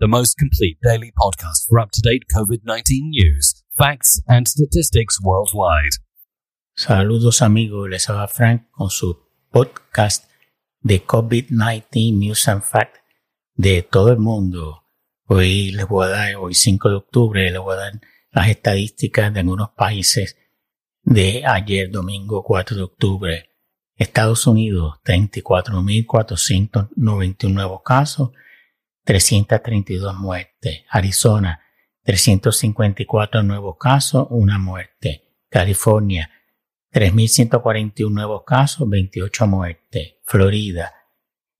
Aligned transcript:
the 0.00 0.06
most 0.06 0.38
complete 0.38 0.78
daily 0.80 1.10
podcast 1.10 1.66
for 1.68 1.80
up 1.80 1.90
to 1.90 2.00
date 2.00 2.22
COVID 2.32 2.60
19 2.64 3.10
news, 3.10 3.64
facts, 3.76 4.22
and 4.28 4.46
statistics 4.46 5.20
worldwide. 5.20 5.90
Saludos 6.76 7.42
amigos, 7.42 7.88
les 7.90 8.08
habla 8.08 8.28
Frank 8.28 8.70
con 8.70 8.90
su 8.90 9.18
podcast 9.50 10.30
de 10.80 11.04
COVID-19 11.04 12.16
News 12.16 12.46
and 12.46 12.62
Facts 12.62 13.00
de 13.56 13.82
todo 13.82 14.12
el 14.12 14.18
mundo. 14.18 14.84
Hoy 15.26 15.72
les 15.72 15.88
voy 15.88 16.06
a 16.06 16.10
dar, 16.10 16.36
hoy 16.36 16.54
5 16.54 16.90
de 16.90 16.94
octubre, 16.94 17.50
les 17.50 17.60
voy 17.60 17.74
a 17.74 17.78
dar 17.78 18.00
las 18.30 18.48
estadísticas 18.48 19.34
de 19.34 19.40
algunos 19.40 19.70
países 19.70 20.36
de 21.02 21.44
ayer 21.44 21.90
domingo 21.90 22.44
4 22.44 22.76
de 22.76 22.82
octubre. 22.84 23.50
Estados 23.96 24.46
Unidos, 24.46 25.00
34.491 25.04 27.52
nuevos 27.52 27.80
casos, 27.84 28.30
332 29.08 30.14
muertes. 30.16 30.84
Arizona, 30.90 31.62
354 32.02 33.42
nuevos 33.42 33.78
casos, 33.80 34.26
una 34.28 34.58
muerte. 34.58 35.46
California, 35.48 36.28
3.141 36.92 38.10
nuevos 38.10 38.42
casos, 38.46 38.86
28 38.86 39.46
muertes. 39.46 40.16
Florida, 40.26 40.92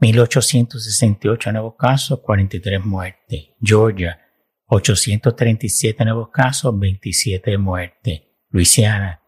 1.868 0.00 1.52
nuevos 1.52 1.74
casos, 1.78 2.20
43 2.20 2.82
muertes. 2.82 3.50
Georgia, 3.60 4.18
837 4.64 6.02
nuevos 6.02 6.30
casos, 6.30 6.78
27 6.78 7.58
muertes. 7.58 8.22
Luisiana, 8.48 9.20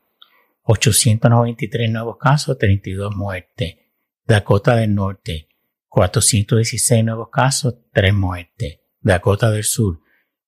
893 0.62 1.90
nuevos 1.90 2.16
casos, 2.16 2.56
32 2.56 3.14
muertes. 3.14 3.76
Dakota 4.24 4.74
del 4.74 4.94
Norte, 4.94 5.48
416 5.96 7.04
nuevos 7.04 7.28
casos, 7.32 7.76
3 7.94 8.12
muertes. 8.12 8.80
Dakota 9.00 9.50
del 9.50 9.64
Sur, 9.64 10.02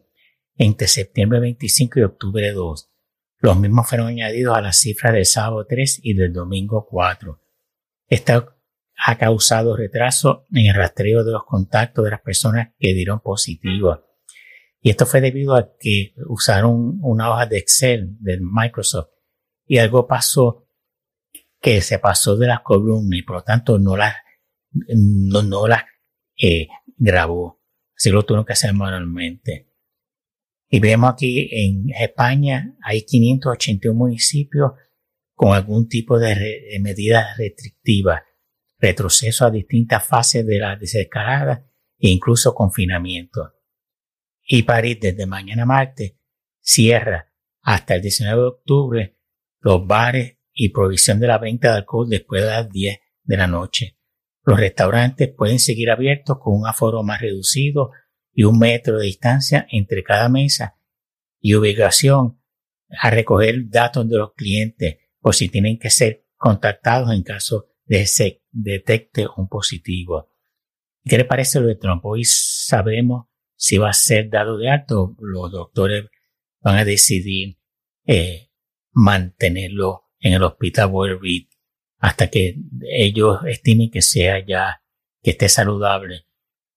entre 0.56 0.88
septiembre 0.88 1.40
25 1.40 2.00
y 2.00 2.04
octubre 2.04 2.52
2. 2.52 2.95
Los 3.40 3.60
mismos 3.60 3.88
fueron 3.88 4.08
añadidos 4.08 4.58
a 4.58 4.62
las 4.62 4.78
cifras 4.78 5.14
del 5.14 5.26
sábado 5.26 5.66
3 5.68 6.00
y 6.04 6.14
del 6.14 6.34
domingo 6.34 6.88
4. 6.90 7.42
Esto 8.08 8.56
ha 8.98 9.18
causado 9.18 9.76
retraso 9.76 10.46
en 10.52 10.68
el 10.68 10.76
rastreo 10.76 11.24
de 11.24 11.32
los 11.32 11.44
contactos 11.46 12.06
de 12.06 12.12
las 12.12 12.22
personas 12.22 12.70
que 12.80 12.94
dieron 12.94 13.20
positivo. 13.20 14.06
Y 14.82 14.90
esto 14.90 15.06
fue 15.06 15.20
debido 15.20 15.56
a 15.56 15.76
que 15.80 16.14
usaron 16.28 17.00
una 17.02 17.32
hoja 17.32 17.46
de 17.48 17.58
Excel 17.58 18.16
de 18.20 18.40
Microsoft 18.40 19.10
y 19.66 19.80
algo 19.80 20.08
pasó 20.08 20.70
que 21.60 21.82
se 21.82 21.98
pasó 21.98 22.38
de 22.38 22.48
las 22.48 22.62
columnas 22.62 23.20
y 23.20 23.24
por 23.24 23.38
lo 23.38 23.44
tanto 23.44 23.80
no 23.80 23.98
las, 23.98 24.16
no, 24.72 25.42
no 25.42 25.68
las 25.68 25.84
eh, 26.40 26.68
grabó. 26.98 27.62
Así 27.98 28.12
lo 28.12 28.24
tuvo 28.24 28.46
que 28.46 28.54
hacer 28.54 28.74
manualmente. 28.74 29.74
Y 30.70 30.80
vemos 30.80 31.14
aquí 31.14 31.50
en 31.52 31.90
España 31.92 32.76
hay 32.82 33.04
581 33.04 33.98
municipios 33.98 34.72
con 35.34 35.54
algún 35.54 35.88
tipo 35.88 36.18
de, 36.18 36.36
de 36.36 36.80
medidas 36.82 37.38
restrictivas, 37.38 38.22
retroceso 38.80 39.46
a 39.46 39.52
distintas 39.52 40.06
fases 40.06 40.46
de 40.46 40.60
la 40.60 40.76
desescalada 40.76 41.66
e 41.98 42.10
incluso 42.10 42.54
confinamiento. 42.54 43.54
Y 44.48 44.64
París 44.64 44.98
desde 45.02 45.26
mañana 45.26 45.66
martes 45.66 46.16
cierra 46.62 47.32
hasta 47.62 47.96
el 47.96 48.02
19 48.02 48.42
de 48.42 48.48
octubre 48.48 49.18
los 49.60 49.86
bares 49.86 50.38
y 50.54 50.70
prohibición 50.70 51.20
de 51.20 51.28
la 51.28 51.38
venta 51.38 51.72
de 51.72 51.78
alcohol 51.78 52.08
después 52.08 52.44
de 52.44 52.50
las 52.50 52.70
10 52.70 53.00
de 53.24 53.38
la 53.38 53.48
noche. 53.48 53.98
Los 54.44 54.60
restaurantes 54.60 55.34
pueden 55.36 55.60
seguir 55.60 55.90
abiertos 55.90 56.38
con 56.40 56.54
un 56.60 56.68
aforo 56.68 57.04
más 57.04 57.20
reducido 57.20 57.92
y 58.36 58.44
un 58.44 58.60
metro 58.60 59.00
de 59.00 59.06
distancia 59.06 59.66
entre 59.72 60.04
cada 60.04 60.30
mesa 60.30 60.78
y 61.40 61.56
ubicación 61.56 62.40
a 62.90 63.10
recoger 63.10 63.70
datos 63.70 64.08
de 64.08 64.18
los 64.18 64.34
clientes 64.34 64.98
por 65.20 65.34
si 65.34 65.50
tienen 65.50 65.80
que 65.80 65.90
ser 65.90 66.28
contactados 66.36 67.12
en 67.12 67.24
caso 67.24 67.70
de 67.86 68.06
se 68.06 68.44
detecte 68.52 69.26
un 69.38 69.48
positivo. 69.48 70.32
¿Qué 71.04 71.18
le 71.18 71.26
parece 71.26 71.62
lo 71.62 71.68
de 71.68 71.76
Trump? 71.76 72.04
Hoy 72.06 72.26
sabremos 72.26 73.28
si 73.56 73.78
va 73.78 73.90
a 73.90 73.94
ser 73.94 74.30
dado 74.30 74.58
de 74.58 74.70
alto. 74.70 75.16
Los 75.20 75.52
doctores 75.52 76.06
van 76.60 76.78
a 76.78 76.86
decidir 76.86 77.58
eh, 78.06 78.50
mantenerlo 78.92 80.12
en 80.20 80.34
el 80.34 80.44
hospital 80.44 80.90
Boyer 80.90 81.20
hasta 82.00 82.30
que 82.30 82.58
ellos 82.82 83.40
estimen 83.48 83.90
que 83.90 84.02
sea 84.02 84.46
ya, 84.46 84.84
que 85.22 85.32
esté 85.32 85.48
saludable 85.48 86.26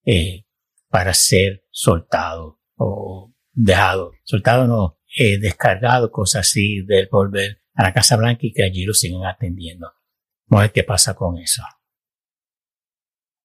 eh, 0.05 0.45
para 0.89 1.15
ser 1.15 1.65
soltado 1.71 2.61
o 2.77 3.35
dejado, 3.53 4.13
soltado 4.25 4.67
no, 4.67 4.99
eh, 5.17 5.39
descargado, 5.39 6.11
cosas 6.11 6.49
así, 6.49 6.83
del 6.83 7.09
volver 7.11 7.63
a 7.75 7.83
la 7.85 7.93
Casa 7.93 8.17
Blanca 8.17 8.41
y 8.43 8.53
que 8.53 8.65
allí 8.65 8.85
lo 8.85 8.95
sigan 8.95 9.25
atendiendo. 9.25 9.93
Vamos 10.47 10.61
a 10.61 10.65
ver 10.65 10.73
qué 10.73 10.85
pasa 10.85 11.15
con 11.15 11.39
eso. 11.39 11.63